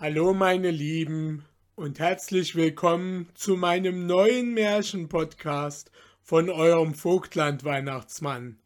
[0.00, 1.44] Hallo meine Lieben
[1.74, 5.90] und herzlich willkommen zu meinem neuen Märchenpodcast
[6.22, 8.60] von eurem Vogtland Weihnachtsmann.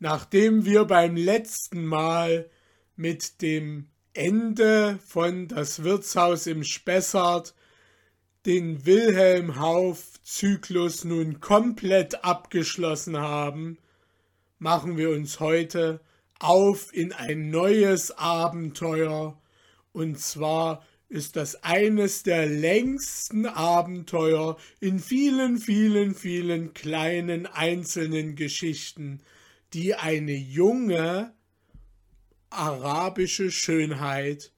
[0.00, 2.50] Nachdem wir beim letzten Mal
[2.94, 7.54] mit dem Ende von Das Wirtshaus im Spessart
[8.44, 13.78] den Wilhelm Hauf Zyklus nun komplett abgeschlossen haben,
[14.58, 16.02] machen wir uns heute
[16.38, 19.39] auf in ein neues Abenteuer
[19.92, 29.20] und zwar ist das eines der längsten Abenteuer in vielen, vielen, vielen kleinen einzelnen Geschichten,
[29.72, 31.34] die eine junge
[32.48, 34.52] arabische Schönheit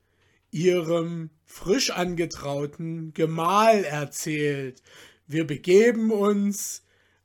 [0.51, 4.83] ihrem frisch angetrauten Gemahl erzählt.
[5.27, 6.83] Wir begeben uns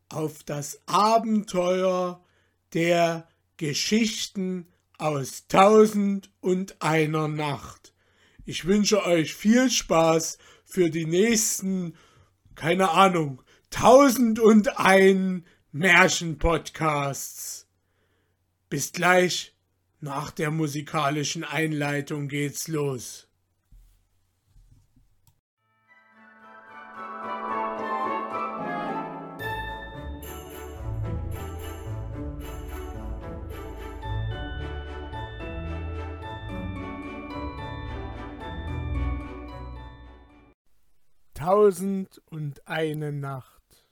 [0.07, 2.23] auf das Abenteuer
[2.73, 4.67] der Geschichten
[4.97, 7.93] aus Tausend und einer Nacht.
[8.49, 11.97] Ich wünsche euch viel Spaß für die nächsten,
[12.55, 17.67] keine Ahnung, tausend und ein Märchenpodcasts.
[18.69, 19.53] Bis gleich,
[19.99, 23.26] nach der musikalischen Einleitung geht's los.
[41.37, 43.85] Tausend und eine Nacht.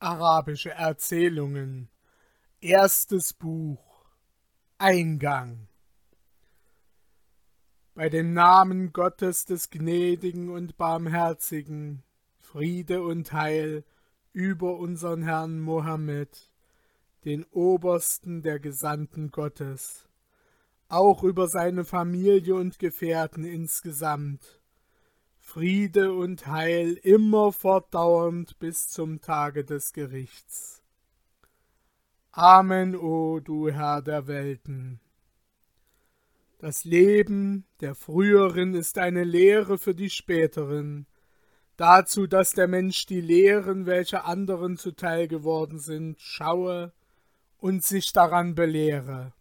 [0.00, 1.88] Arabische Erzählungen.
[2.60, 4.10] Erstes Buch.
[4.76, 5.68] Eingang.
[7.94, 12.02] Bei dem Namen Gottes des Gnädigen und Barmherzigen,
[12.40, 13.84] Friede und Heil
[14.32, 16.50] über unseren Herrn Mohammed,
[17.24, 20.08] den Obersten der Gesandten Gottes,
[20.88, 24.57] auch über seine Familie und Gefährten insgesamt,
[25.50, 30.82] Friede und Heil immer fortdauernd bis zum Tage des Gerichts.
[32.32, 35.00] Amen, o du Herr der Welten.
[36.58, 41.06] Das Leben der früheren ist eine Lehre für die späteren,
[41.78, 46.92] dazu, dass der Mensch die Lehren, welche anderen zuteil geworden sind, schaue
[47.56, 49.32] und sich daran belehre,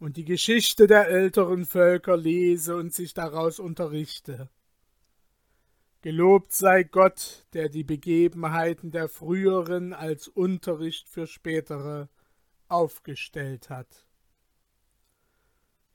[0.00, 4.50] und die Geschichte der älteren Völker lese und sich daraus unterrichte.
[6.06, 12.08] Gelobt sei Gott, der die Begebenheiten der früheren als Unterricht für spätere
[12.68, 14.06] aufgestellt hat.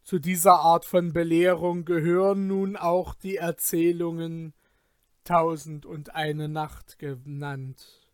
[0.03, 4.53] Zu dieser Art von Belehrung gehören nun auch die Erzählungen
[5.23, 8.05] Tausend und eine Nacht genannt.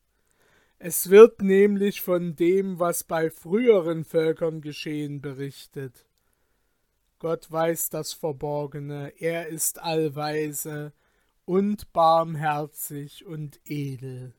[0.77, 6.05] Es wird nämlich von dem, was bei früheren Völkern geschehen, berichtet.
[7.17, 10.93] Gott weiß das Verborgene, er ist allweise,
[11.47, 14.33] und barmherzig und edel.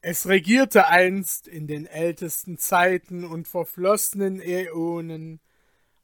[0.00, 5.40] Es regierte einst in den ältesten Zeiten und verflossenen Äonen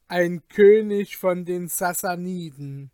[0.09, 2.91] ein König von den Sassaniden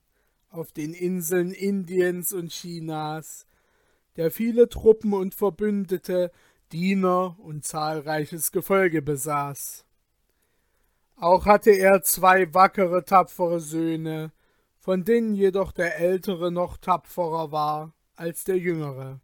[0.49, 3.47] auf den Inseln Indiens und Chinas,
[4.17, 6.31] der viele Truppen und Verbündete,
[6.71, 9.83] Diener und zahlreiches Gefolge besaß.
[11.15, 14.31] Auch hatte er zwei wackere, tapfere Söhne,
[14.87, 19.19] von denen jedoch der ältere noch tapferer war als der jüngere.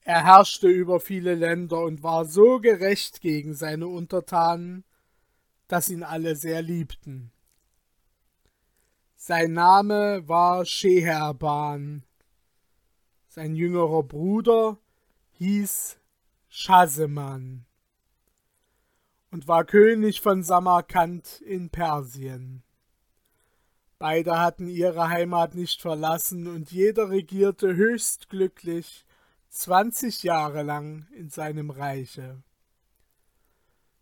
[0.00, 4.82] Er herrschte über viele Länder und war so gerecht gegen seine Untertanen,
[5.68, 7.30] dass ihn alle sehr liebten.
[9.14, 12.02] Sein Name war Scheherban.
[13.28, 14.78] Sein jüngerer Bruder
[15.34, 16.00] hieß
[16.48, 17.66] Schahseman
[19.30, 22.63] und war König von Samarkand in Persien.
[24.04, 29.06] Beide hatten ihre Heimat nicht verlassen und jeder regierte höchst glücklich
[29.48, 32.42] zwanzig Jahre lang in seinem Reiche.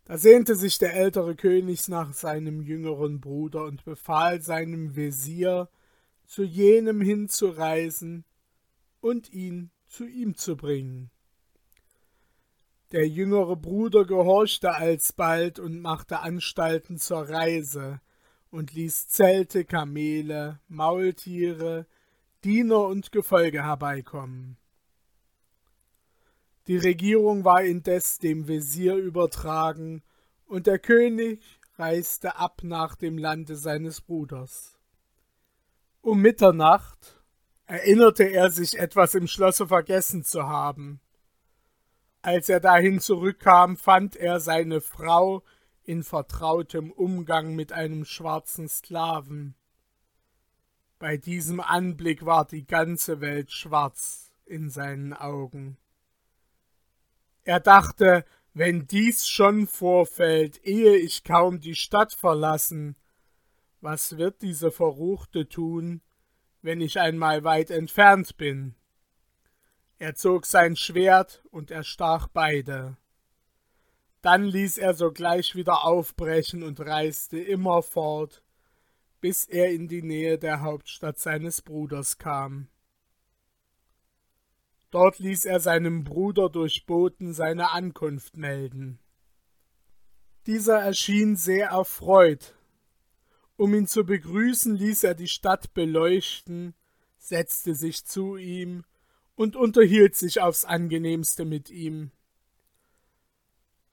[0.03, 5.69] Da sehnte sich der ältere König nach seinem jüngeren Bruder und befahl seinem Wesir,
[6.25, 8.25] zu jenem hinzureisen
[8.99, 11.11] und ihn zu ihm zu bringen.
[12.91, 18.01] Der jüngere Bruder gehorchte alsbald und machte Anstalten zur Reise,
[18.53, 21.87] und ließ Zelte, Kamele, Maultiere,
[22.43, 24.57] Diener und Gefolge herbeikommen.
[26.67, 30.03] Die Regierung war indes dem Wesir übertragen,
[30.45, 31.41] und der König
[31.79, 34.77] reiste ab nach dem Lande seines Bruders.
[36.01, 37.23] Um Mitternacht
[37.65, 41.01] erinnerte er sich etwas im Schlosse vergessen zu haben.
[42.21, 45.43] Als er dahin zurückkam, fand er seine Frau
[45.83, 49.55] in vertrautem Umgang mit einem schwarzen Sklaven.
[50.99, 55.77] Bei diesem Anblick war die ganze Welt schwarz in seinen Augen.
[57.43, 62.95] Er dachte, wenn dies schon vorfällt, ehe ich kaum die Stadt verlassen,
[63.81, 66.01] was wird diese Verruchte tun,
[66.61, 68.75] wenn ich einmal weit entfernt bin?
[69.99, 72.95] Er zog sein Schwert und erstach beide.
[74.23, 78.41] Dann ließ er sogleich wieder aufbrechen und reiste immer fort,
[79.19, 82.69] bis er in die Nähe der Hauptstadt seines Bruders kam.
[84.91, 88.97] Dort ließ er seinem Bruder durch Boten seine Ankunft melden.
[90.47, 92.55] Dieser erschien sehr erfreut.
[93.57, 96.75] Um ihn zu begrüßen, ließ er die Stadt beleuchten,
[97.17, 98.85] setzte sich zu ihm
[99.35, 102.11] und unterhielt sich aufs angenehmste mit ihm.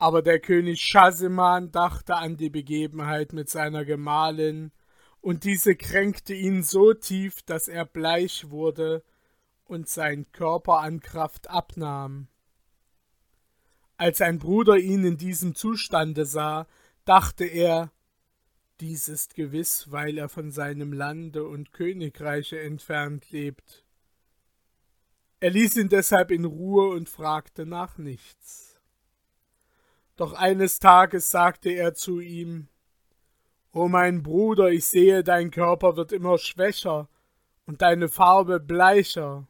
[0.01, 4.73] Aber der König Schahseman dachte an die Begebenheit mit seiner Gemahlin,
[5.21, 9.05] und diese kränkte ihn so tief, dass er bleich wurde
[9.65, 12.29] und sein Körper an Kraft abnahm.
[13.99, 16.67] Als sein Bruder ihn in diesem Zustande sah,
[17.05, 17.93] dachte er,
[18.81, 23.85] dies ist gewiss, weil er von seinem Lande und Königreiche entfernt lebt.
[25.41, 28.70] Er ließ ihn deshalb in Ruhe und fragte nach nichts.
[30.21, 32.69] Doch eines Tages sagte er zu ihm
[33.73, 37.09] O mein Bruder, ich sehe, dein Körper wird immer schwächer
[37.65, 39.49] und deine Farbe bleicher.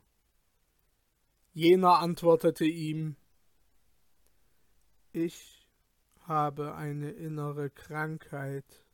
[1.53, 3.17] Jener antwortete ihm
[5.11, 5.67] Ich
[6.29, 8.85] habe eine innere Krankheit.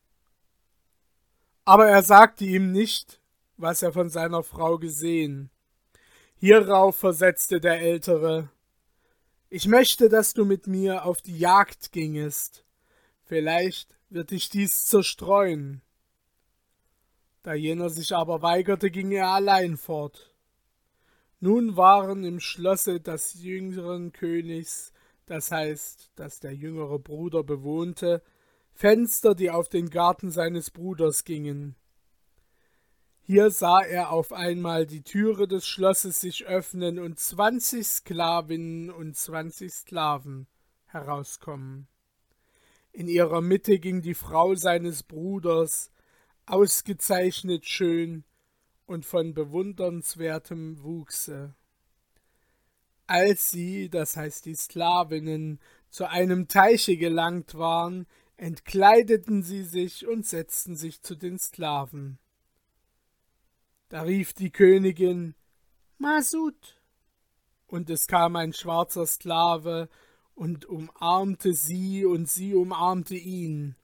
[1.66, 3.20] Aber er sagte ihm nicht,
[3.58, 5.50] was er von seiner Frau gesehen.
[6.36, 8.48] Hierauf versetzte der Ältere
[9.48, 12.64] Ich möchte, dass du mit mir auf die Jagd gingest.
[13.22, 15.82] Vielleicht wird dich dies zerstreuen.
[17.44, 20.34] Da jener sich aber weigerte, ging er allein fort.
[21.38, 24.92] Nun waren im Schlosse des jüngeren Königs,
[25.26, 28.22] das heißt, das der jüngere Bruder bewohnte,
[28.72, 31.76] Fenster, die auf den Garten seines Bruders gingen.
[33.28, 39.16] Hier sah er auf einmal die Türe des Schlosses sich öffnen und zwanzig Sklavinnen und
[39.16, 40.46] zwanzig Sklaven
[40.84, 41.88] herauskommen.
[42.92, 45.90] In ihrer Mitte ging die Frau seines Bruders,
[46.46, 48.22] ausgezeichnet schön,
[48.86, 51.52] und von bewundernswertem Wuchse.
[53.08, 55.58] Als sie, das heißt die Sklavinnen,
[55.90, 58.06] zu einem Teiche gelangt waren,
[58.36, 62.20] entkleideten sie sich und setzten sich zu den Sklaven.
[63.88, 65.34] Da rief die Königin
[65.98, 66.76] Masud,
[67.68, 69.88] und es kam ein schwarzer Sklave
[70.34, 73.76] und umarmte sie und sie umarmte ihn.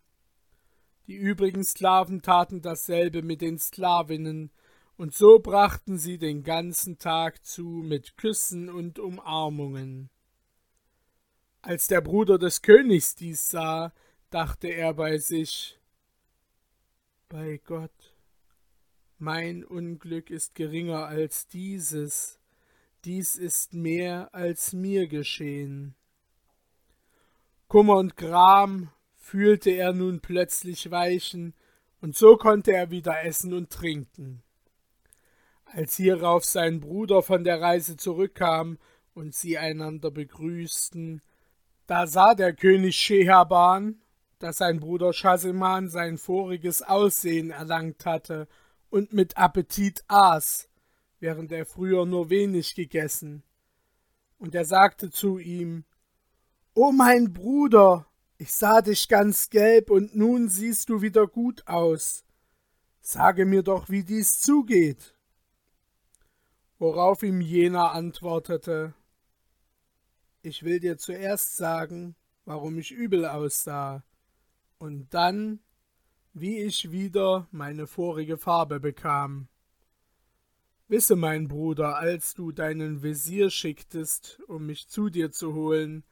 [1.07, 4.51] Die übrigen Sklaven taten dasselbe mit den Sklavinnen,
[4.97, 10.11] und so brachten sie den ganzen Tag zu mit Küssen und Umarmungen.
[11.61, 13.93] Als der Bruder des Königs dies sah,
[14.31, 15.79] dachte er bei sich
[17.29, 18.02] Bei Gott,
[19.23, 22.41] mein Unglück ist geringer als dieses,
[23.05, 25.95] dies ist mehr als mir geschehen.
[27.69, 31.55] Kummer und Gram fühlte er nun plötzlich weichen,
[32.01, 34.43] und so konnte er wieder essen und trinken.
[35.67, 38.77] Als hierauf sein Bruder von der Reise zurückkam
[39.15, 41.23] und sie einander begrüßten,
[41.87, 44.03] da sah der König Scheherban,
[44.41, 48.49] dass sein Bruder Schasiman sein voriges Aussehen erlangt hatte
[48.93, 50.69] und mit Appetit aß,
[51.19, 53.43] während er früher nur wenig gegessen.
[54.39, 55.85] Und er sagte zu ihm,
[56.75, 58.07] O mein Bruder,
[58.39, 62.25] ich sah dich ganz gelb und nun siehst du wieder gut aus.
[63.01, 65.15] Sage mir doch, wie dies zugeht
[66.83, 68.93] worauf ihm jener antwortete
[70.43, 74.03] Ich will dir zuerst sagen, warum ich übel aussah,
[74.79, 75.61] und dann,
[76.35, 79.49] wie ich wieder meine vorige Farbe bekam.
[80.89, 86.05] Wisse, mein Bruder, als du deinen Visier schicktest, um mich zu dir zu holen,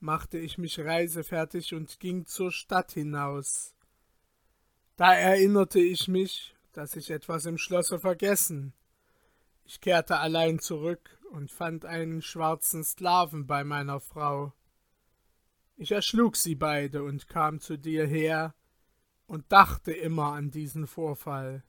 [0.00, 3.74] machte ich mich reisefertig und ging zur Stadt hinaus.
[4.96, 8.74] Da erinnerte ich mich, dass ich etwas im Schlosse vergessen,
[9.66, 14.52] ich kehrte allein zurück und fand einen schwarzen Sklaven bei meiner Frau.
[15.76, 18.54] Ich erschlug sie beide und kam zu dir her
[19.26, 21.62] und dachte immer an diesen Vorfall.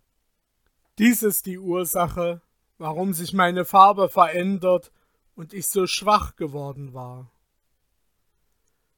[0.98, 2.42] Dies ist die Ursache,
[2.78, 4.92] warum sich meine Farbe verändert
[5.36, 7.32] und ich so schwach geworden war.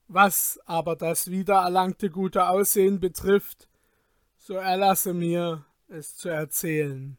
[0.08, 3.68] Was aber das wiedererlangte gute Aussehen betrifft,
[4.38, 7.18] so erlasse mir, es zu erzählen.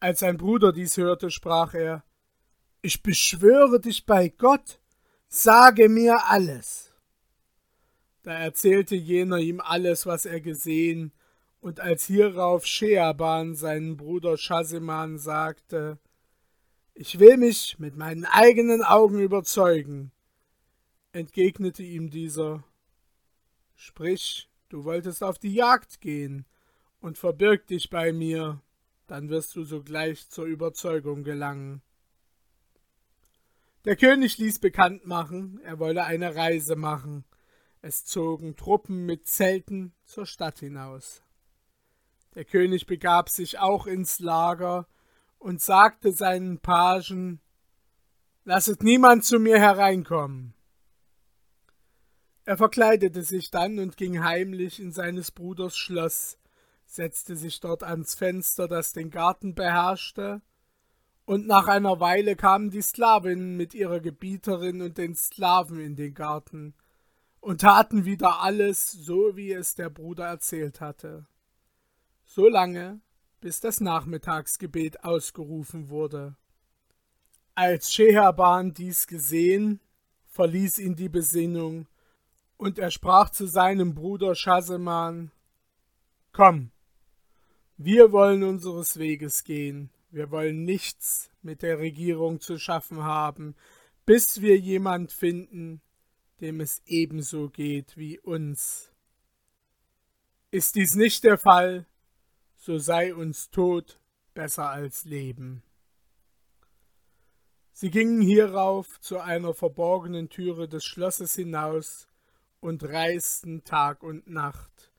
[0.00, 2.04] Als sein Bruder dies hörte, sprach er
[2.82, 4.80] Ich beschwöre dich bei Gott,
[5.28, 6.87] sage mir alles.
[8.28, 11.12] Da erzählte jener ihm alles, was er gesehen,
[11.62, 15.98] und als hierauf Scheaban seinen Bruder Schasiman sagte,
[16.92, 20.12] ich will mich mit meinen eigenen Augen überzeugen,
[21.12, 22.64] entgegnete ihm dieser,
[23.74, 26.44] sprich, du wolltest auf die Jagd gehen
[27.00, 28.60] und verbirg dich bei mir,
[29.06, 31.80] dann wirst du sogleich zur Überzeugung gelangen.
[33.86, 37.24] Der König ließ bekannt machen, er wolle eine Reise machen.
[37.88, 41.22] Es zogen Truppen mit Zelten zur Stadt hinaus.
[42.34, 44.86] Der König begab sich auch ins Lager
[45.38, 47.40] und sagte seinen Pagen
[48.44, 50.52] Lasset niemand zu mir hereinkommen.
[52.44, 56.36] Er verkleidete sich dann und ging heimlich in seines Bruders Schloss,
[56.84, 60.42] setzte sich dort ans Fenster, das den Garten beherrschte,
[61.24, 66.12] und nach einer Weile kamen die Sklavinnen mit ihrer Gebieterin und den Sklaven in den
[66.12, 66.74] Garten
[67.48, 71.24] und taten wieder alles, so wie es der Bruder erzählt hatte.
[72.26, 73.00] So lange,
[73.40, 76.36] bis das Nachmittagsgebet ausgerufen wurde.
[77.54, 79.80] Als Scheherban dies gesehen,
[80.26, 81.86] verließ ihn die Besinnung,
[82.58, 85.30] und er sprach zu seinem Bruder Schaseman,
[86.32, 86.70] Komm,
[87.78, 93.54] wir wollen unseres Weges gehen, wir wollen nichts mit der Regierung zu schaffen haben,
[94.04, 95.80] bis wir jemand finden,
[96.40, 98.92] dem es ebenso geht wie uns.
[100.50, 101.86] Ist dies nicht der Fall,
[102.56, 104.00] so sei uns Tod
[104.34, 105.62] besser als Leben.
[107.72, 112.08] Sie gingen hierauf zu einer verborgenen Türe des Schlosses hinaus
[112.60, 114.92] und reisten Tag und Nacht,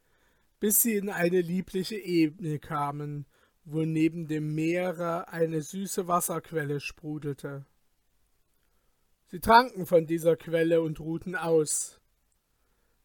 [0.60, 3.26] bis sie in eine liebliche Ebene kamen,
[3.66, 7.66] wo neben dem Meere eine süße Wasserquelle sprudelte.
[9.32, 12.02] Sie tranken von dieser Quelle und ruhten aus.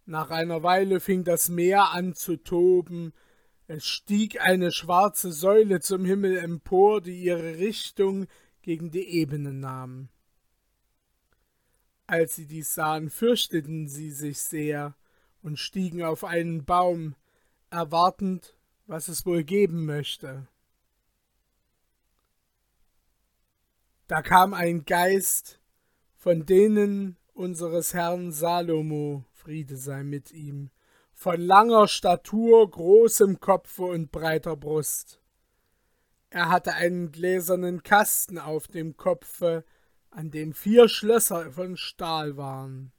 [0.07, 3.13] Nach einer Weile fing das Meer an zu toben,
[3.67, 8.27] es stieg eine schwarze Säule zum Himmel empor, die ihre Richtung
[8.63, 10.09] gegen die Ebene nahm.
[12.07, 14.95] Als sie dies sahen, fürchteten sie sich sehr
[15.43, 17.17] und stiegen auf einen Baum,
[17.71, 20.47] erwartend, was es wohl geben möchte.
[24.07, 25.61] Da kam ein Geist
[26.25, 30.71] von denen unseres Herrn Salomo, Friede sei mit ihm,
[31.13, 35.21] von langer Statur, großem Kopfe und breiter Brust.
[36.31, 39.67] Er hatte einen gläsernen Kasten auf dem Kopfe,
[40.09, 42.91] an dem vier Schlösser von Stahl waren.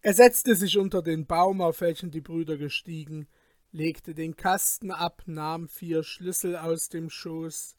[0.00, 3.28] Er setzte sich unter den Baum, auf welchen die Brüder gestiegen,
[3.70, 7.76] legte den Kasten ab, nahm vier Schlüssel aus dem Schoß,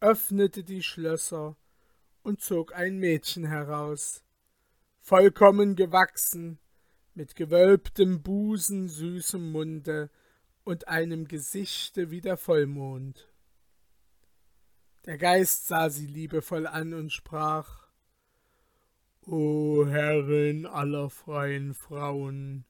[0.00, 1.56] öffnete die Schlösser
[2.24, 4.24] und zog ein Mädchen heraus,
[5.00, 6.58] vollkommen gewachsen,
[7.14, 10.10] mit gewölbtem Busen, süßem Munde
[10.64, 13.28] und einem Gesichte wie der Vollmond.
[15.04, 17.86] Der Geist sah sie liebevoll an und sprach
[19.26, 22.64] O Herrin aller freien Frauen,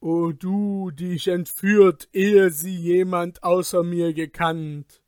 [0.00, 5.00] o du, die ich entführt, ehe sie jemand außer mir gekannt,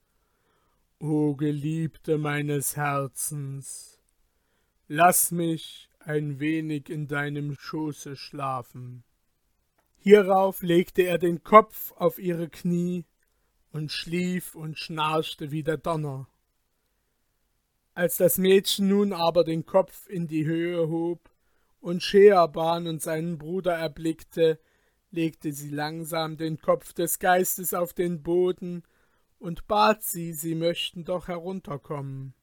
[1.00, 4.00] o Geliebte meines Herzens,
[4.88, 9.04] lass mich ein wenig in deinem Schoße schlafen.
[9.98, 13.04] Hierauf legte er den Kopf auf ihre Knie
[13.70, 16.28] und schlief und schnarchte wie der Donner.
[17.94, 21.30] Als das Mädchen nun aber den Kopf in die Höhe hob
[21.80, 24.58] und Scheerban und seinen Bruder erblickte,
[25.10, 28.82] legte sie langsam den Kopf des Geistes auf den Boden
[29.38, 32.34] und bat sie, sie möchten doch herunterkommen.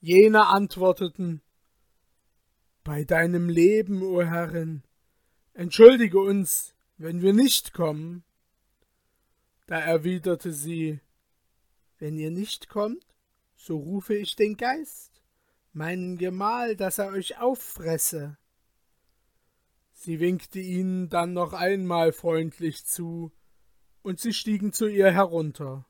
[0.00, 1.40] Jene antworteten
[2.84, 4.82] bei deinem Leben, o Herrin,
[5.54, 8.22] entschuldige uns, wenn wir nicht kommen.
[9.66, 11.00] Da erwiderte sie,
[11.98, 13.04] wenn ihr nicht kommt,
[13.56, 15.22] so rufe ich den Geist,
[15.72, 18.38] meinen Gemahl, dass er euch auffresse.
[19.92, 23.32] Sie winkte ihnen dann noch einmal freundlich zu,
[24.06, 25.84] und sie stiegen zu ihr herunter.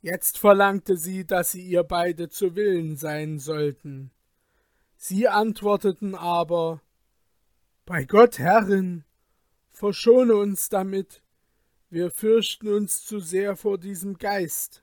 [0.00, 4.10] Jetzt verlangte sie, dass sie ihr beide zu Willen sein sollten.
[4.96, 6.80] Sie antworteten aber
[7.84, 9.04] Bei Gott, Herrin,
[9.68, 11.22] verschone uns damit,
[11.90, 14.82] wir fürchten uns zu sehr vor diesem Geist.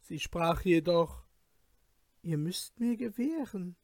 [0.00, 1.22] Sie sprach jedoch
[2.22, 3.76] Ihr müsst mir gewähren,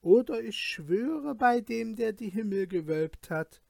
[0.00, 3.62] oder ich schwöre bei dem, der die Himmel gewölbt hat,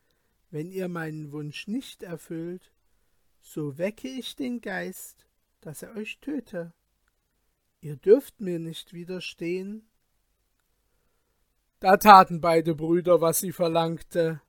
[0.51, 2.73] wenn ihr meinen Wunsch nicht erfüllt,
[3.41, 5.27] so wecke ich den Geist,
[5.61, 6.73] dass er euch töte.
[7.81, 9.89] Ihr dürft mir nicht widerstehen.
[11.81, 14.41] Da taten beide Brüder, was sie verlangte.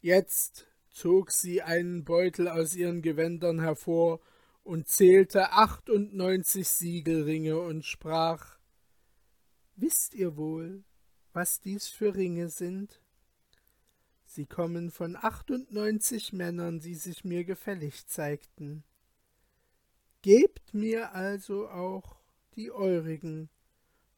[0.00, 4.20] Jetzt zog sie einen Beutel aus ihren Gewändern hervor
[4.62, 8.58] und zählte achtundneunzig Siegelringe und sprach
[9.76, 10.84] Wisst ihr wohl,
[11.32, 13.00] was dies für Ringe sind?
[14.38, 18.84] Sie kommen von achtundneunzig Männern, die sich mir gefällig zeigten.
[20.22, 22.20] Gebt mir also auch
[22.54, 23.50] die eurigen,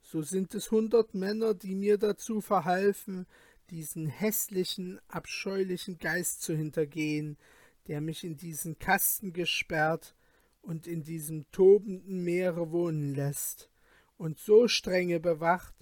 [0.03, 3.27] so sind es hundert Männer, die mir dazu verhalfen,
[3.71, 7.39] diesen hässlichen, abscheulichen Geist zu hintergehen,
[7.87, 10.15] der mich in diesen Kasten gesperrt
[10.61, 13.71] und in diesem tobenden Meere wohnen lässt
[14.19, 15.75] und so strenge bewacht,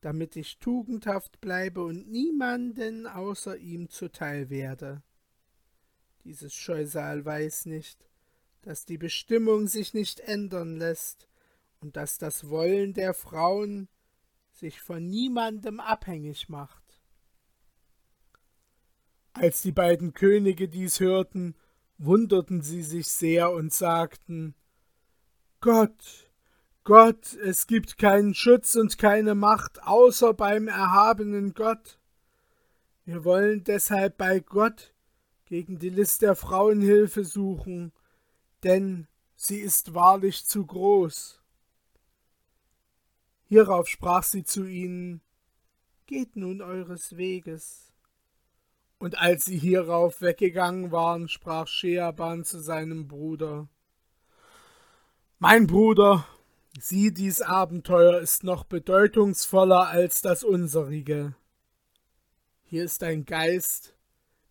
[0.00, 5.02] damit ich tugendhaft bleibe und niemanden außer ihm zuteil werde.
[6.24, 8.08] Dieses Scheusal weiß nicht,
[8.62, 11.28] dass die Bestimmung sich nicht ändern lässt
[11.80, 13.88] und dass das Wollen der Frauen
[14.52, 17.00] sich von niemandem abhängig macht.
[19.32, 21.54] Als die beiden Könige dies hörten,
[21.96, 24.54] wunderten sie sich sehr und sagten
[25.60, 26.27] Gott,
[26.88, 31.98] Gott, es gibt keinen Schutz und keine Macht außer beim erhabenen Gott.
[33.04, 34.94] Wir wollen deshalb bei Gott
[35.44, 37.92] gegen die List der Frauen Hilfe suchen,
[38.62, 41.42] denn sie ist wahrlich zu groß.
[43.44, 45.20] Hierauf sprach sie zu ihnen
[46.06, 47.92] Geht nun eures Weges.
[48.98, 53.68] Und als sie hierauf weggegangen waren, sprach Scheaban zu seinem Bruder
[55.38, 56.26] Mein Bruder,
[56.78, 61.34] sieh, dies Abenteuer ist noch bedeutungsvoller als das unserige.
[62.62, 63.94] Hier ist ein Geist,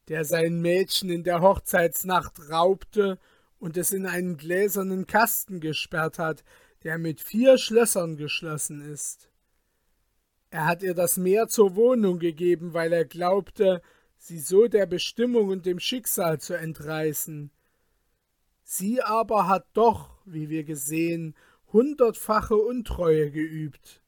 [0.07, 3.19] der sein Mädchen in der Hochzeitsnacht raubte
[3.59, 6.43] und es in einen gläsernen Kasten gesperrt hat,
[6.83, 9.29] der mit vier Schlössern geschlossen ist.
[10.49, 13.81] Er hat ihr das Meer zur Wohnung gegeben, weil er glaubte,
[14.17, 17.51] sie so der Bestimmung und dem Schicksal zu entreißen.
[18.63, 21.35] Sie aber hat doch, wie wir gesehen,
[21.71, 24.01] hundertfache Untreue geübt.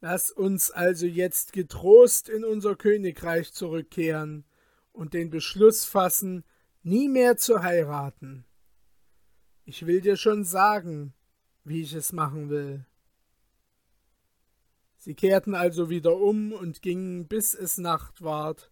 [0.00, 4.44] Lass uns also jetzt getrost in unser Königreich zurückkehren
[4.92, 6.44] und den Beschluss fassen,
[6.82, 8.44] nie mehr zu heiraten.
[9.64, 11.14] Ich will dir schon sagen,
[11.64, 12.86] wie ich es machen will.
[14.96, 18.70] Sie kehrten also wieder um und gingen, bis es Nacht ward,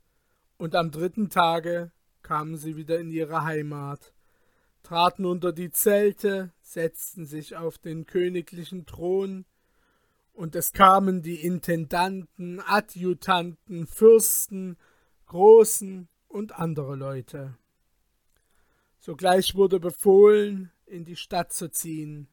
[0.57, 4.16] und am dritten Tage kamen sie wieder in ihre Heimat,
[4.87, 9.45] traten unter die Zelte, setzten sich auf den königlichen Thron,
[10.33, 14.77] und es kamen die Intendanten, Adjutanten, Fürsten,
[15.27, 17.59] Großen und andere Leute.
[19.01, 22.29] Sogleich wurde befohlen, in die Stadt zu ziehen.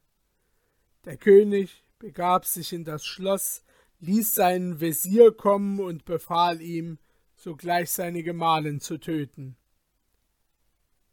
[1.05, 3.63] Der König begab sich in das Schloss,
[3.99, 6.99] ließ seinen Wesir kommen und befahl ihm,
[7.35, 9.55] sogleich seine Gemahlin zu töten.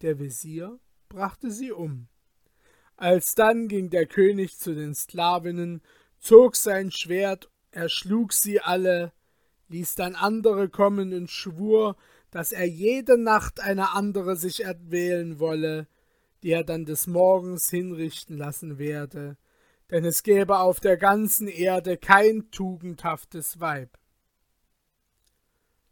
[0.03, 0.79] Der Wesir
[1.11, 2.09] brachte sie um.
[2.97, 5.83] Alsdann ging der König zu den Sklavinnen,
[6.19, 9.13] zog sein Schwert, erschlug sie alle,
[9.69, 11.97] ließ dann andere kommen und schwur,
[12.31, 15.89] dass er jede Nacht eine andere sich erwählen wolle,
[16.43, 19.37] die er dann des Morgens hinrichten lassen werde,
[19.91, 23.99] denn es gäbe auf der ganzen Erde kein tugendhaftes Weib.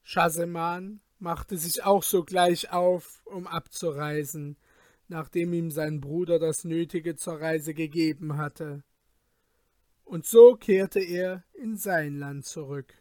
[0.05, 4.57] Schahseman machte sich auch sogleich auf, um abzureisen,
[5.09, 8.85] nachdem ihm sein Bruder das Nötige zur Reise gegeben hatte.
[10.05, 12.95] Und so kehrte er in sein Land zurück.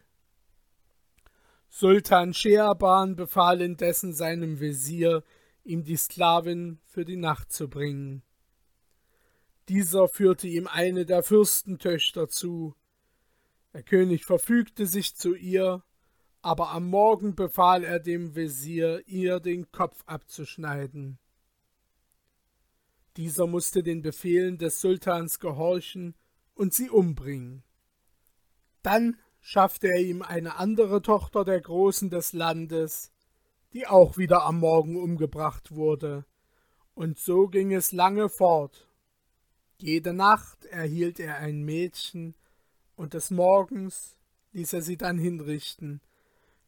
[1.70, 5.24] Sultan Scheerban befahl indessen seinem Wesir,
[5.63, 8.24] ihm die Sklavin für die Nacht zu bringen.
[9.70, 12.74] Dieser führte ihm eine der Fürstentöchter zu.
[13.74, 15.84] Der König verfügte sich zu ihr
[16.48, 21.20] aber am Morgen befahl er dem Wesir, ihr den Kopf abzuschneiden.
[23.17, 26.13] Dieser musste den Befehlen des Sultans gehorchen
[26.53, 27.63] und sie umbringen.
[28.84, 33.12] Dann schaffte er ihm eine andere Tochter der Großen des Landes,
[33.73, 36.25] die auch wieder am Morgen umgebracht wurde,
[36.93, 38.88] und so ging es lange fort.
[39.80, 42.36] Jede Nacht erhielt er ein Mädchen,
[42.95, 44.17] und des Morgens
[44.53, 46.01] ließ er sie dann hinrichten,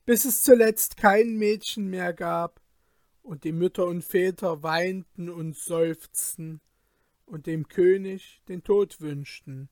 [0.06, 2.62] bis es zuletzt kein Mädchen mehr gab,
[3.30, 6.62] und die Mütter und Väter weinten und seufzten
[7.28, 9.70] und dem König den Tod wünschten,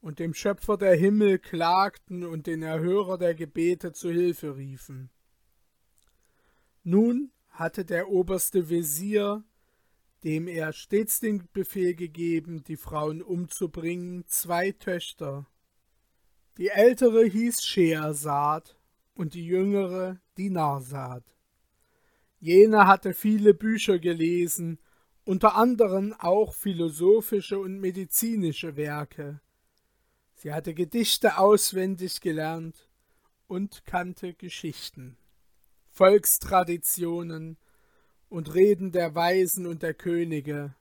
[0.00, 5.10] und dem Schöpfer der Himmel klagten und den Erhörer der Gebete zu Hilfe riefen.
[6.84, 9.42] Nun hatte der oberste Wesir,
[10.22, 15.48] dem er stets den Befehl gegeben, die Frauen umzubringen, zwei Töchter.
[16.56, 18.78] Die ältere hieß Scheersad
[19.14, 21.24] und die jüngere Dinarsad.
[22.42, 24.80] Jene hatte viele Bücher gelesen,
[25.24, 29.40] unter anderem auch philosophische und medizinische Werke.
[30.34, 32.88] Sie hatte Gedichte auswendig gelernt
[33.46, 35.16] und kannte Geschichten,
[35.92, 37.58] Volkstraditionen
[38.28, 40.74] und Reden der Weisen und der Könige.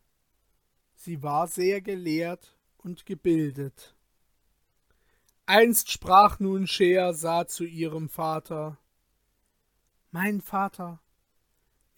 [0.95, 3.93] Sie war sehr gelehrt und gebildet.
[5.45, 8.79] Einst sprach nun Schehersad zu ihrem Vater
[10.09, 10.99] Mein Vater,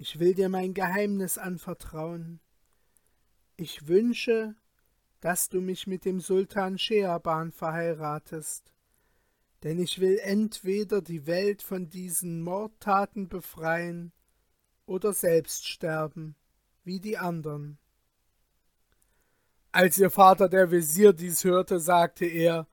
[0.03, 2.41] ich will dir mein Geheimnis anvertrauen.
[3.55, 4.53] Ich wünsche,
[5.21, 8.73] dass du mich mit dem Sultan Scheerban verheiratest,
[9.63, 14.11] denn ich will entweder die Welt von diesen Mordtaten befreien
[14.85, 16.35] oder selbst sterben,
[16.83, 17.77] wie die anderen.
[19.71, 22.67] Als ihr Vater der Wesir dies hörte, sagte er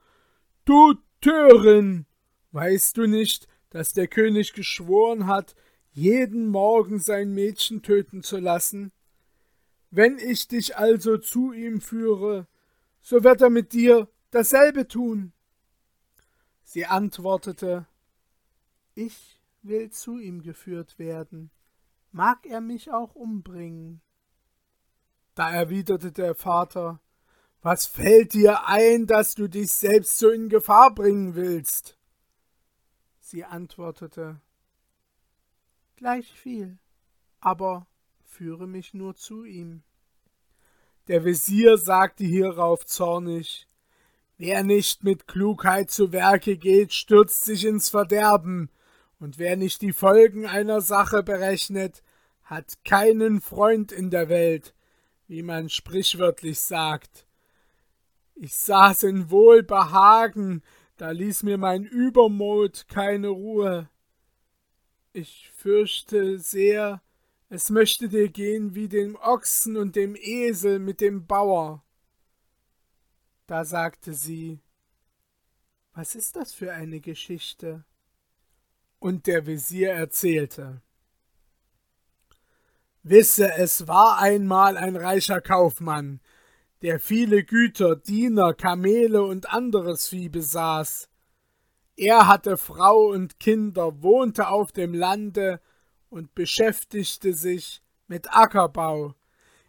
[0.65, 2.05] Du Törin,
[2.51, 5.55] weißt du nicht, dass der König geschworen hat,
[5.91, 8.91] jeden Morgen sein Mädchen töten zu lassen?
[9.89, 12.47] Wenn ich dich also zu ihm führe,
[13.01, 15.33] so wird er mit dir dasselbe tun.
[16.63, 17.87] Sie antwortete
[18.95, 21.51] Ich will zu ihm geführt werden,
[22.11, 24.01] mag er mich auch umbringen.
[25.35, 27.01] Da erwiderte der Vater
[27.61, 31.97] Was fällt dir ein, dass du dich selbst so in Gefahr bringen willst?
[33.19, 34.41] Sie antwortete
[36.01, 36.79] Gleich viel,
[37.41, 37.85] aber
[38.23, 39.83] führe mich nur zu ihm.
[41.07, 43.67] Der Wesir sagte hierauf zornig
[44.39, 48.71] Wer nicht mit Klugheit zu Werke geht, stürzt sich ins Verderben,
[49.19, 52.01] und wer nicht die Folgen einer Sache berechnet,
[52.41, 54.73] hat keinen Freund in der Welt,
[55.27, 57.27] wie man sprichwörtlich sagt.
[58.33, 60.63] Ich saß in Wohlbehagen,
[60.97, 63.90] da ließ mir mein Übermut keine Ruhe.
[65.13, 67.01] Ich fürchte sehr,
[67.49, 71.83] es möchte dir gehen wie dem Ochsen und dem Esel mit dem Bauer.
[73.45, 74.61] Da sagte sie,
[75.91, 77.83] Was ist das für eine Geschichte?
[78.99, 80.81] Und der Wesir erzählte,
[83.03, 86.21] Wisse, es war einmal ein reicher Kaufmann,
[86.83, 91.10] der viele Güter, Diener, Kamele und anderes Vieh besaß.
[91.95, 95.59] Er hatte Frau und Kinder, wohnte auf dem Lande
[96.09, 99.15] und beschäftigte sich mit Ackerbau.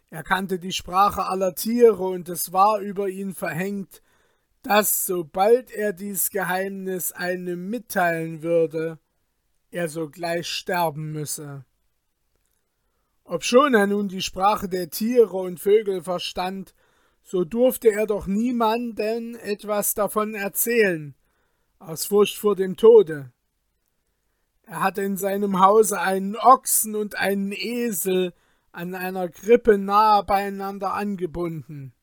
[0.09, 4.01] Er kannte die Sprache aller Tiere und es war über ihn verhängt,
[4.61, 8.99] dass sobald er dies Geheimnis einem mitteilen würde,
[9.71, 11.65] er sogleich sterben müsse.
[13.25, 16.73] Obschon er nun die Sprache der Tiere und Vögel verstand,
[17.23, 21.15] so durfte er doch niemanden etwas davon erzählen,
[21.87, 23.31] aus Furcht vor dem Tode.
[24.63, 28.33] Er hatte in seinem Hause einen Ochsen und einen Esel
[28.71, 31.93] an einer Krippe nahe beieinander angebunden.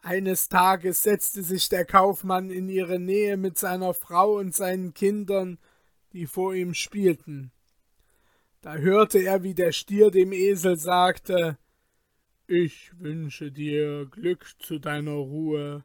[0.00, 5.58] Eines Tages setzte sich der Kaufmann in ihre Nähe mit seiner Frau und seinen Kindern,
[6.12, 7.52] die vor ihm spielten.
[8.60, 11.58] Da hörte er, wie der Stier dem Esel sagte
[12.46, 15.84] Ich wünsche dir Glück zu deiner Ruhe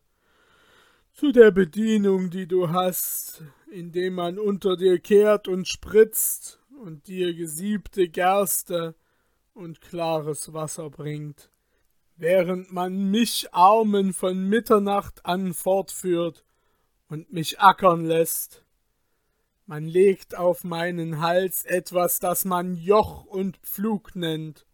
[1.13, 7.34] zu der Bedienung, die du hast, indem man unter dir kehrt und spritzt und dir
[7.34, 8.95] gesiebte Gerste
[9.54, 11.52] und klares Wasser bringt,
[12.15, 16.43] während man mich Armen von Mitternacht an fortführt
[17.10, 18.63] und mich ackern lässt.
[19.65, 24.65] Man legt auf meinen Hals etwas, das man Joch und Pflug nennt,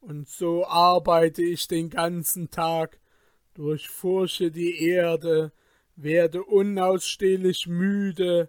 [0.00, 2.99] und so arbeite ich den ganzen Tag,
[3.60, 5.52] durchforsche die Erde,
[5.94, 8.48] werde unausstehlich müde,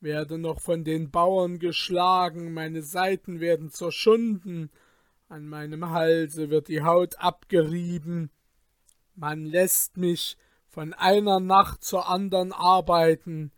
[0.00, 4.70] werde noch von den Bauern geschlagen, meine Seiten werden zerschunden,
[5.28, 8.32] an meinem Halse wird die Haut abgerieben,
[9.14, 13.52] man lässt mich von einer Nacht zur andern arbeiten,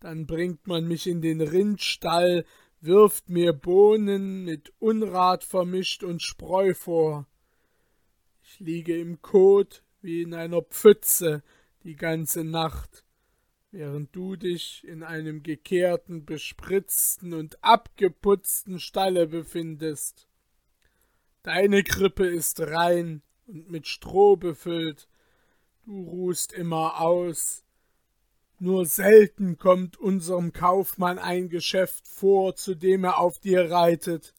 [0.00, 2.44] dann bringt man mich in den Rindstall,
[2.82, 7.26] wirft mir Bohnen mit Unrat vermischt und Spreu vor.
[8.42, 11.42] Ich liege im Kot wie in einer Pfütze,
[11.82, 13.04] die ganze Nacht,
[13.72, 20.28] während du dich in einem gekehrten, bespritzten und abgeputzten Stalle befindest.
[21.42, 25.08] Deine Krippe ist rein und mit Stroh befüllt,
[25.86, 27.62] Du ruhst immer aus.
[28.58, 34.34] Nur selten kommt unserem Kaufmann ein Geschäft vor, zu dem er auf dir reitet,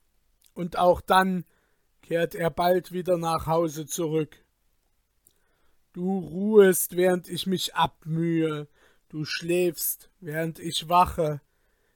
[0.54, 1.46] und auch dann
[2.02, 4.44] kehrt er bald wieder nach Hause zurück.
[5.98, 8.68] Du ruhest, während ich mich abmühe,
[9.10, 11.42] du schläfst, während ich wache,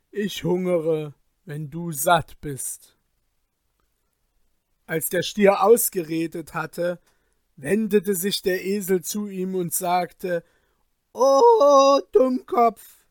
[0.10, 1.14] ich hungere,
[1.46, 2.98] wenn du satt bist.
[4.88, 7.00] Als der Stier ausgeredet hatte,
[7.58, 10.44] wendete sich der Esel zu ihm und sagte
[11.14, 13.06] O Dummkopf,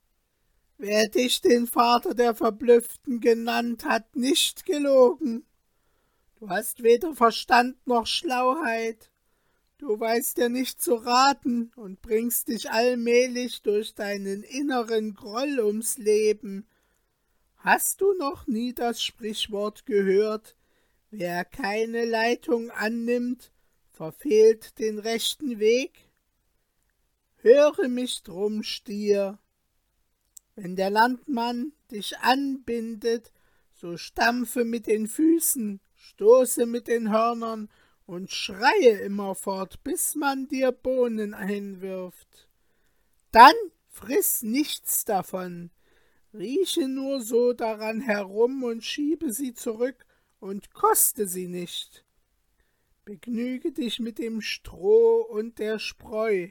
[0.76, 5.46] wer dich den Vater der Verblüfften genannt hat, nicht gelogen.
[6.40, 9.09] Du hast weder Verstand noch Schlauheit.
[9.80, 15.96] Du weißt ja nicht zu raten und bringst dich allmählich durch deinen inneren Groll ums
[15.96, 16.66] Leben.
[17.56, 20.54] Hast du noch nie das Sprichwort gehört,
[21.10, 23.52] wer keine Leitung annimmt,
[23.90, 26.10] verfehlt den rechten Weg?
[27.36, 29.38] Höre mich drum, Stier.
[30.56, 33.32] Wenn der Landmann dich anbindet,
[33.72, 37.70] so stampfe mit den Füßen, stoße mit den Hörnern
[38.10, 42.48] und schreie immerfort, bis man dir Bohnen einwirft.
[43.30, 43.54] Dann
[43.88, 45.70] friss nichts davon,
[46.34, 50.06] rieche nur so daran herum und schiebe sie zurück
[50.40, 52.04] und koste sie nicht.
[53.04, 56.48] Begnüge dich mit dem Stroh und der Spreu.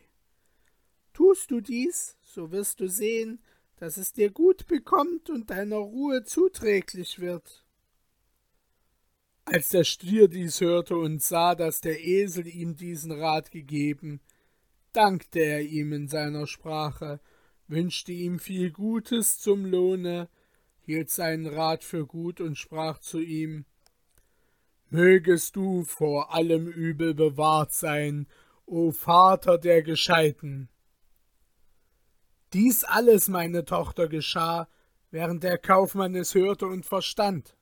[1.12, 3.43] Tust du dies, so wirst du sehen,
[3.76, 7.65] dass es dir gut bekommt und deiner Ruhe zuträglich wird.
[9.52, 14.22] Als der Stier dies hörte und sah, dass der Esel ihm diesen Rat gegeben,
[14.94, 17.20] dankte er ihm in seiner Sprache,
[17.68, 20.30] wünschte ihm viel Gutes zum Lohne,
[20.82, 23.66] hielt seinen Rat für gut und sprach zu ihm
[24.92, 28.28] Mögest du vor allem Übel bewahrt sein,
[28.68, 30.70] o Vater der Gescheiten.
[32.54, 34.68] Dies alles, meine Tochter, geschah,
[35.10, 37.56] während der Kaufmann es hörte und verstand.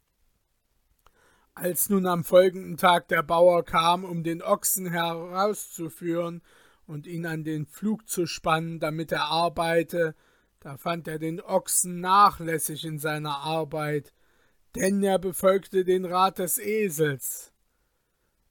[1.59, 6.43] Als nun am folgenden Tag der Bauer kam, um den Ochsen herauszuführen
[6.85, 10.13] und ihn an den Pflug zu spannen, damit er arbeite,
[10.59, 14.13] da fand er den Ochsen nachlässig in seiner Arbeit,
[14.75, 17.51] denn er befolgte den Rat des Esels.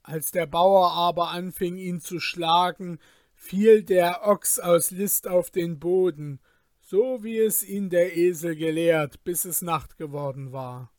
[0.03, 2.99] Als der Bauer aber anfing, ihn zu schlagen,
[3.37, 6.41] fiel der Ochs aus List auf den Boden,
[6.81, 10.91] so wie es ihn der Esel gelehrt, bis es Nacht geworden war.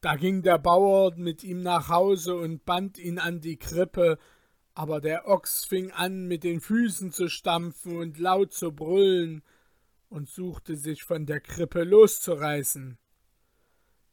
[0.00, 4.18] Da ging der Bauer mit ihm nach Hause und band ihn an die Krippe,
[4.74, 9.42] aber der Ochs fing an, mit den Füßen zu stampfen und laut zu brüllen
[10.10, 12.98] und suchte sich von der Krippe loszureißen.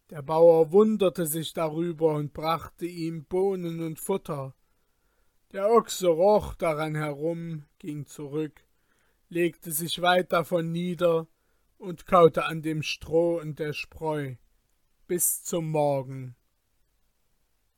[0.09, 4.55] Der Bauer wunderte sich darüber und brachte ihm Bohnen und Futter.
[5.51, 8.63] Der Ochse roch daran herum, ging zurück,
[9.29, 11.27] legte sich weit davon nieder
[11.77, 14.35] und kaute an dem Stroh und der Spreu
[15.13, 16.35] bis zum Morgen.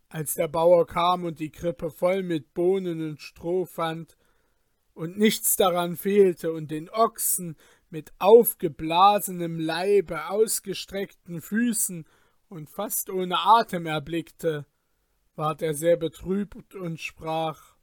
[0.08, 4.16] Als der Bauer kam und die Krippe voll mit Bohnen und Stroh fand
[4.94, 7.58] und nichts daran fehlte und den Ochsen
[7.90, 12.08] mit aufgeblasenem Leibe, ausgestreckten Füßen
[12.48, 14.66] und fast ohne Atem erblickte,
[15.36, 17.76] ward er sehr betrübt und sprach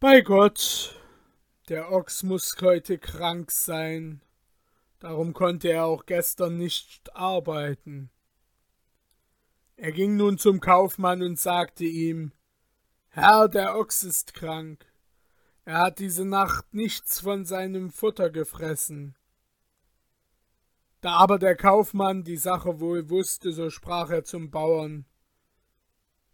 [0.00, 1.00] Bei Gott,
[1.70, 4.20] der Ochs muss heute krank sein,
[5.00, 8.10] Darum konnte er auch gestern nicht arbeiten.
[9.76, 12.32] Er ging nun zum Kaufmann und sagte ihm
[13.08, 14.86] Herr, der Ochs ist krank.
[15.64, 19.16] Er hat diese Nacht nichts von seinem Futter gefressen.
[21.00, 25.06] Da aber der Kaufmann die Sache wohl wusste, so sprach er zum Bauern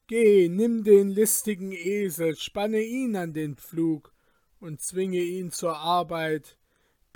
[0.09, 4.12] Geh, nimm den listigen Esel, spanne ihn an den Pflug
[4.59, 6.59] und zwinge ihn zur Arbeit,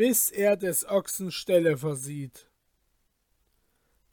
[0.00, 2.48] bis er des Ochsen Stelle versieht.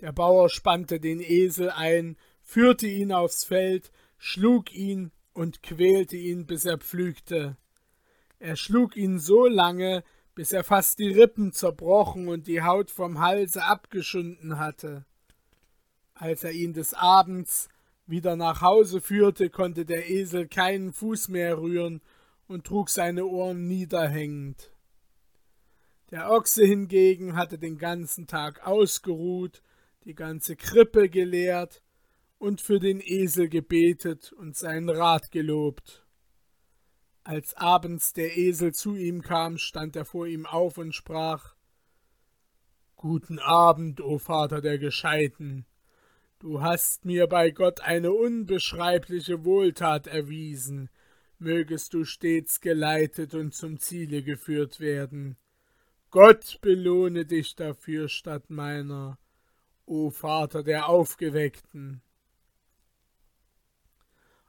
[0.01, 6.45] Der Bauer spannte den Esel ein, führte ihn aufs Feld, schlug ihn und quälte ihn,
[6.45, 7.55] bis er pflügte.
[8.37, 10.03] Er schlug ihn so lange,
[10.35, 15.05] bis er fast die Rippen zerbrochen und die Haut vom Halse abgeschunden hatte.
[16.15, 17.69] Als er ihn des Abends
[18.05, 22.01] wieder nach Hause führte, konnte der Esel keinen Fuß mehr rühren
[22.45, 24.73] und trug seine Ohren niederhängend.
[26.11, 29.61] Der Ochse hingegen hatte den ganzen Tag ausgeruht,
[30.05, 31.83] die ganze Krippe geleert
[32.37, 36.05] und für den Esel gebetet und seinen Rat gelobt.
[37.23, 41.55] Als abends der Esel zu ihm kam, stand er vor ihm auf und sprach
[42.95, 45.65] Guten Abend, o Vater der Gescheiten.
[46.39, 50.89] Du hast mir bei Gott eine unbeschreibliche Wohltat erwiesen.
[51.37, 55.37] mögest du stets geleitet und zum Ziele geführt werden.
[56.19, 59.19] Gott belohne dich dafür statt meiner,
[59.85, 62.01] o Vater der Aufgeweckten.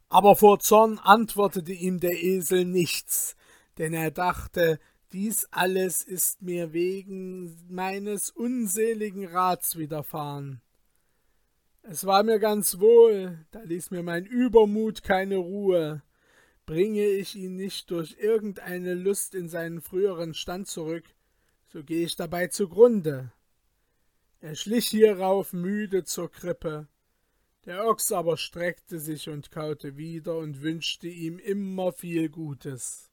[0.08, 3.36] Aber vor Zorn antwortete ihm der Esel nichts,
[3.76, 4.80] denn er dachte,
[5.12, 10.62] dies alles ist mir wegen meines unseligen Rats widerfahren.
[11.82, 16.02] Es war mir ganz wohl, da ließ mir mein Übermut keine Ruhe.
[16.64, 21.04] Bringe ich ihn nicht durch irgendeine Lust in seinen früheren Stand zurück,
[21.68, 23.32] so gehe ich dabei zugrunde.
[24.40, 26.88] Er schlich hierauf müde zur Krippe.
[27.66, 33.10] Der Ochs aber streckte sich und kaute wieder und wünschte ihm immer viel Gutes.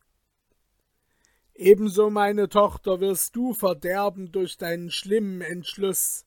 [1.53, 6.25] Ebenso, meine Tochter, wirst du verderben durch deinen schlimmen Entschluss.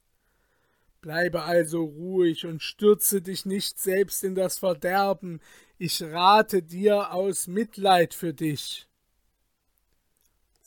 [1.01, 5.41] Bleibe also ruhig und stürze dich nicht selbst in das Verderben,
[5.79, 8.88] ich rate dir aus Mitleid für dich.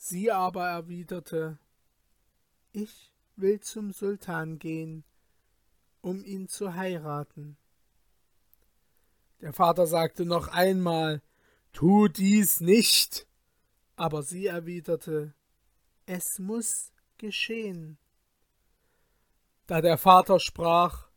[0.04, 1.58] Sie aber erwiderte
[2.72, 5.04] Ich will zum Sultan gehen,
[6.00, 7.56] um ihn zu heiraten.
[9.40, 11.22] Der Vater sagte noch einmal
[11.72, 13.28] Tu dies nicht,
[13.94, 15.34] aber sie erwiderte
[16.04, 17.96] Es muss geschehen.
[19.68, 21.10] Da der Vater sprach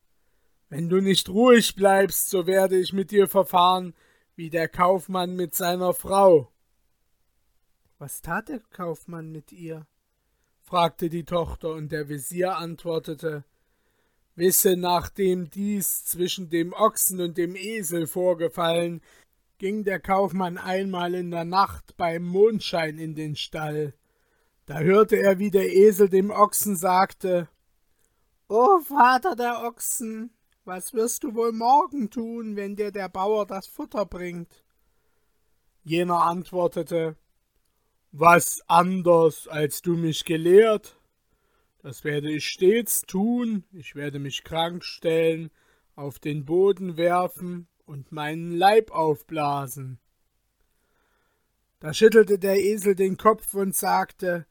[0.70, 3.96] Wenn du nicht ruhig bleibst, so werde ich mit dir verfahren,
[4.36, 6.52] wie der Kaufmann mit seiner Frau.
[7.98, 9.88] Was tat der Kaufmann mit ihr?
[10.62, 13.46] fragte die Tochter, und der Wesir antwortete
[14.36, 19.02] Wisse, nachdem dies zwischen dem Ochsen und dem Esel vorgefallen,
[19.60, 23.94] ging der Kaufmann einmal in der Nacht beim Mondschein in den Stall.
[24.66, 27.48] Da hörte er, wie der Esel dem Ochsen sagte
[28.50, 30.32] O Vater der Ochsen,
[30.66, 34.66] was wirst du wohl morgen tun, wenn dir der Bauer das Futter bringt?
[35.84, 37.16] Jener antwortete
[38.18, 40.96] Was anders, als du mich gelehrt?
[41.80, 45.52] Das werde ich stets tun, ich werde mich krank stellen,
[45.98, 50.00] auf den Boden werfen und meinen Leib aufblasen.
[51.82, 54.46] Da schüttelte der Esel den Kopf und sagte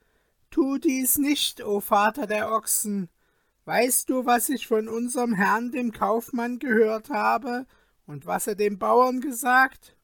[0.51, 3.09] Tu dies nicht, o Vater der Ochsen,
[3.65, 7.65] Weißt du, was ich von unserem Herrn dem Kaufmann gehört habe
[8.07, 9.97] und was er dem Bauern gesagt?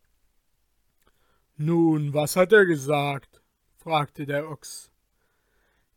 [1.59, 3.30] Nun, was hat er gesagt?
[3.81, 4.91] Fragte der Ochs.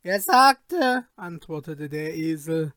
[0.04, 2.74] Er sagte, antwortete der Esel,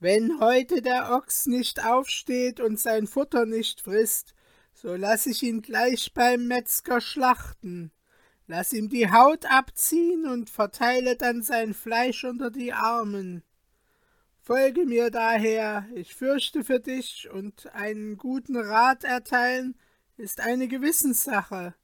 [0.00, 4.34] wenn heute der Ochs nicht aufsteht und sein Futter nicht frisst,
[4.74, 7.92] so lass ich ihn gleich beim Metzger schlachten.
[8.46, 13.44] Lass ihm die Haut abziehen und verteile dann sein Fleisch unter die Armen.
[14.40, 19.76] Folge mir daher, ich fürchte für dich, und einen guten Rat erteilen
[20.16, 21.74] ist eine Gewissenssache.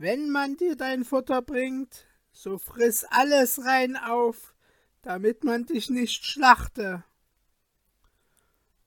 [0.00, 4.54] Wenn man dir dein Futter bringt, so friss alles rein auf,
[5.02, 7.02] damit man dich nicht schlachte.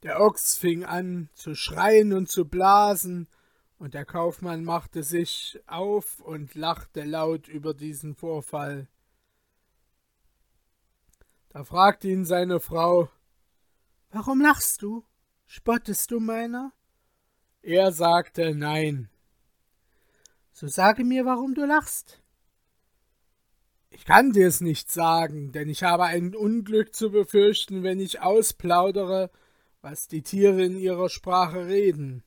[0.04, 3.28] Der Ochs fing an zu schreien und zu blasen,
[3.78, 8.88] und der Kaufmann machte sich auf und lachte laut über diesen Vorfall.
[11.50, 13.10] Da fragte ihn seine Frau
[14.12, 15.04] Warum lachst du?
[15.45, 16.71] Spottest du meiner?
[17.62, 19.11] Er sagte Nein.
[20.52, 22.22] So sage mir, warum du lachst.
[23.90, 29.30] Ich kann dir's nicht sagen, denn ich habe ein Unglück zu befürchten, wenn ich ausplaudere,
[29.82, 32.24] was die Tiere in ihrer Sprache reden.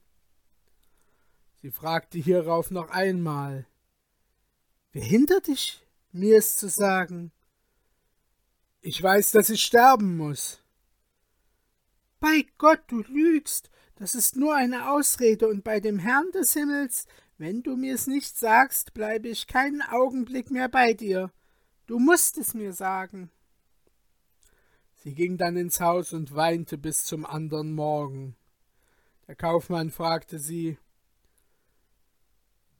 [1.62, 3.66] Sie fragte hierauf noch einmal
[4.92, 7.32] Wer hindert dich, mir es zu sagen?
[8.80, 10.62] Ich weiß, dass ich sterben muss.
[12.20, 13.70] Bei Gott, du lügst.
[13.96, 17.06] Das ist nur eine Ausrede, und bei dem Herrn des Himmels,
[17.38, 21.30] wenn du mir's nicht sagst, bleibe ich keinen Augenblick mehr bei dir.
[21.86, 23.30] Du musst es mir sagen.
[25.02, 28.36] Sie ging dann ins Haus und weinte bis zum andern Morgen.
[29.26, 30.78] Der Kaufmann fragte sie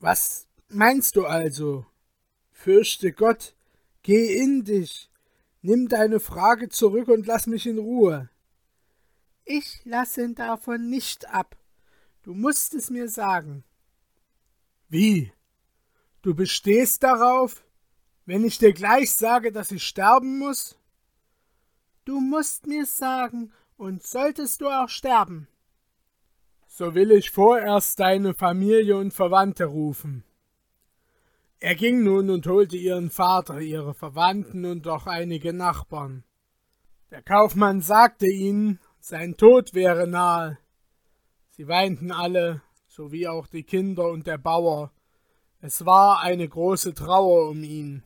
[0.01, 1.85] Was meinst du also?
[2.51, 3.55] Fürchte Gott,
[4.03, 5.11] geh in dich,
[5.67, 8.29] Nimm deine Frage zurück und lass mich in Ruhe.
[9.47, 11.57] Ich lasse davon nicht ab.
[12.23, 13.65] Du musst es mir sagen.
[14.89, 15.33] Wie?
[16.23, 17.65] Du bestehst darauf,
[18.27, 20.79] wenn ich dir gleich sage, dass ich sterben muss?
[22.05, 25.49] Du musst mir's sagen, und solltest du auch sterben.
[26.67, 30.25] So will ich vorerst deine Familie und Verwandte rufen.
[31.61, 36.25] Er ging nun und holte ihren Vater, ihre Verwandten und auch einige Nachbarn.
[37.11, 40.59] Der Kaufmann sagte ihnen, sein Tod wäre nahe.
[41.51, 42.61] Sie weinten alle,
[42.95, 44.93] sowie auch die Kinder und der Bauer.
[45.61, 48.05] Es war eine große Trauer um ihn.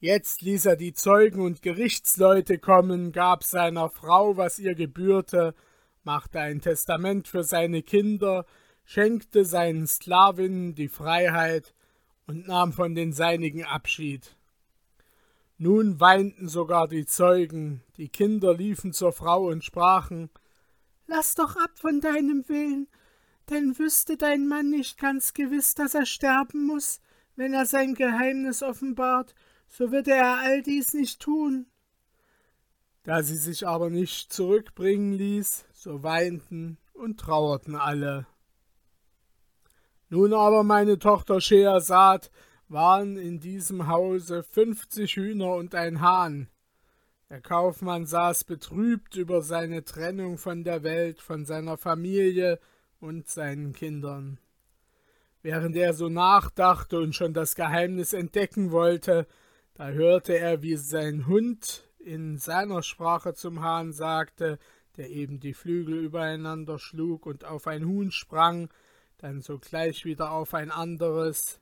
[0.00, 5.54] Jetzt ließ er die Zeugen und Gerichtsleute kommen, gab seiner Frau, was ihr gebührte,
[6.02, 8.46] machte ein Testament für seine Kinder,
[8.84, 11.72] schenkte seinen Sklavinnen die Freiheit
[12.26, 14.34] und nahm von den Seinigen Abschied.
[15.56, 20.30] Nun weinten sogar die Zeugen, die Kinder liefen zur Frau und sprachen
[21.06, 22.88] Lass doch ab von deinem Willen,
[23.50, 27.00] denn wüsste dein Mann nicht ganz gewiss, dass er sterben muss,
[27.36, 29.34] wenn er sein Geheimnis offenbart,
[29.66, 31.66] so würde er all dies nicht tun.
[33.04, 38.26] Da sie sich aber nicht zurückbringen ließ, so weinten und trauerten alle.
[40.10, 42.30] Nun aber, meine Tochter Schehersad,
[42.68, 46.48] waren in diesem Hause fünfzig Hühner und ein Hahn.
[47.30, 52.58] Der Kaufmann saß betrübt über seine Trennung von der Welt, von seiner Familie
[53.00, 54.38] und seinen Kindern.
[55.42, 59.26] Während er so nachdachte und schon das Geheimnis entdecken wollte,
[59.74, 64.58] da hörte er, wie sein Hund in seiner Sprache zum Hahn sagte,
[64.96, 68.68] der eben die Flügel übereinander schlug und auf ein Huhn sprang,
[69.18, 71.60] dann sogleich wieder auf ein anderes.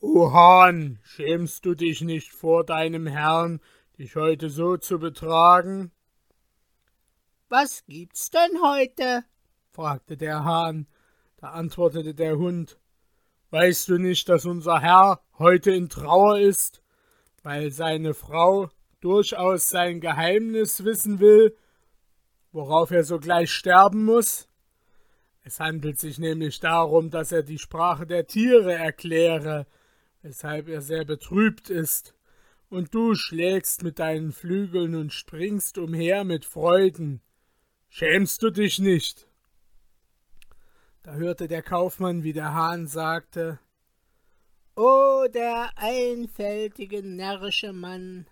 [0.00, 3.60] O Hahn, schämst du dich nicht vor deinem Herrn,
[3.98, 5.92] dich heute so zu betragen?
[7.50, 9.24] Was gibt's denn heute?
[9.72, 10.86] Fragte der Hahn.
[11.36, 12.78] Da antwortete der Hund.
[13.50, 16.82] Weißt du nicht, dass unser Herr heute in Trauer ist,
[17.42, 18.68] weil seine Frau
[19.00, 21.56] durchaus sein Geheimnis wissen will,
[22.52, 24.48] worauf er sogleich sterben muss?
[25.42, 29.66] Es handelt sich nämlich darum, dass er die Sprache der Tiere erkläre,
[30.22, 32.14] weshalb er sehr betrübt ist,
[32.68, 37.20] und du schlägst mit deinen Flügeln und springst umher mit Freuden.
[37.88, 39.29] Schämst du dich nicht?
[41.02, 43.58] Da hörte der Kaufmann, wie der Hahn sagte
[44.76, 48.26] O der einfältige, närrische Mann,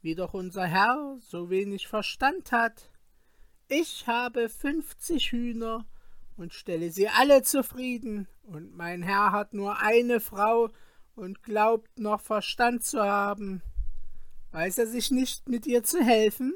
[0.00, 2.90] wie doch unser Herr so wenig Verstand hat.
[3.68, 5.84] Ich habe fünfzig Hühner
[6.36, 10.70] und stelle sie alle zufrieden, und mein Herr hat nur eine Frau,
[11.14, 13.62] und glaubt noch Verstand zu haben.
[14.52, 16.54] Weiß er sich nicht, mit ihr zu helfen?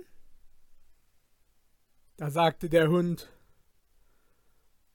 [2.16, 3.30] Da sagte der Hund,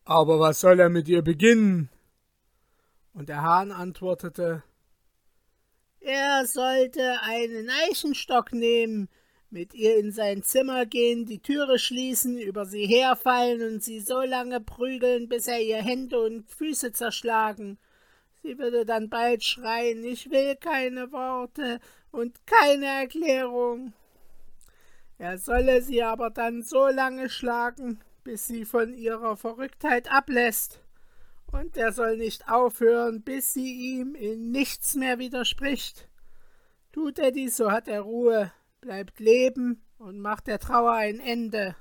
[0.09, 1.89] aber was soll er mit ihr beginnen?
[3.13, 4.63] Und der Hahn antwortete,
[6.01, 9.09] er sollte einen Eichenstock nehmen,
[9.49, 14.21] mit ihr in sein Zimmer gehen, die Türe schließen, über sie herfallen und sie so
[14.21, 17.77] lange prügeln, bis er ihr Hände und Füße zerschlagen
[18.41, 21.79] Sie würde dann bald schreien, ich will keine Worte
[22.11, 23.93] und keine Erklärung.
[25.17, 27.99] Er solle sie aber dann so lange schlagen,
[28.29, 30.83] bis sie von ihrer Verrücktheit ablässt,
[31.47, 36.07] und er soll nicht aufhören, bis sie ihm in nichts mehr widerspricht.
[36.91, 38.51] Tut er dies, so hat er Ruhe,
[38.81, 41.75] bleibt leben und macht der Trauer ein Ende.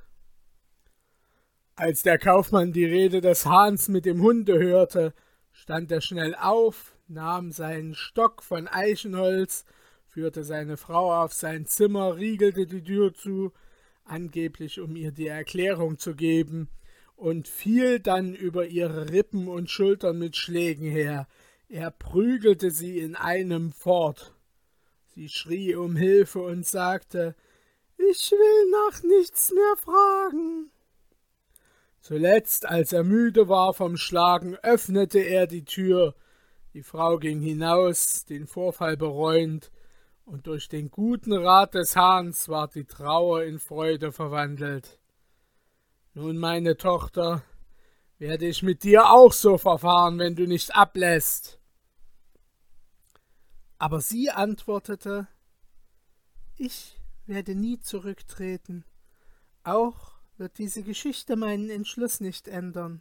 [1.76, 5.12] Als der Kaufmann die Rede des Hahns mit dem Hunde hörte,
[5.52, 9.66] stand er schnell auf, nahm seinen Stock von Eichenholz,
[10.06, 13.52] führte seine Frau auf sein Zimmer, riegelte die Tür zu,
[14.08, 16.68] angeblich um ihr die Erklärung zu geben,
[17.18, 21.26] und fiel dann über ihre Rippen und Schultern mit Schlägen her.
[21.68, 24.34] Er prügelte sie in einem fort.
[25.14, 27.34] Sie schrie um Hilfe und sagte
[27.96, 30.70] Ich will nach nichts mehr fragen.
[32.00, 36.14] Zuletzt, als er müde war vom Schlagen, öffnete er die Tür.
[36.72, 39.72] Die Frau ging hinaus, den Vorfall bereuend,
[40.28, 45.00] und durch den guten Rat des Hahns ward die Trauer in Freude verwandelt.
[46.12, 47.42] Nun, meine Tochter,
[48.18, 51.58] werde ich mit dir auch so verfahren, wenn du nicht ablässt.
[53.78, 55.28] Aber sie antwortete
[56.56, 58.84] Ich werde nie zurücktreten,
[59.62, 63.00] auch wird diese Geschichte meinen Entschluss nicht ändern.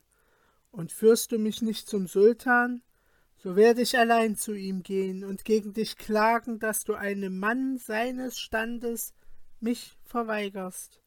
[0.71, 2.83] Und führst du mich nicht zum Sultan,
[3.47, 7.77] so werde ich allein zu ihm gehen und gegen dich klagen, dass du einem Mann
[7.77, 9.13] seines Standes
[9.61, 11.01] mich verweigerst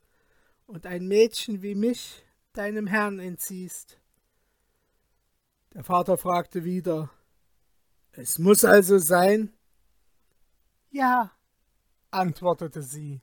[0.65, 2.25] und ein Mädchen wie mich
[2.55, 4.01] deinem Herrn entziehst.
[5.75, 7.11] Der Vater fragte wieder
[8.13, 9.53] Es muss also sein?
[10.89, 11.33] Ja,
[12.11, 13.21] antwortete sie.